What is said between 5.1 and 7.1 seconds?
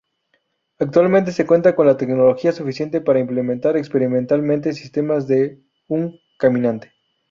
de un caminante.